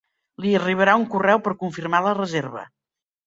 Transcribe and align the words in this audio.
Li 0.45 0.53
arribarà 0.59 0.95
un 1.01 1.05
correu 1.15 1.43
per 1.49 1.53
confirmar 1.65 2.01
la 2.07 2.15
reserva. 2.21 2.65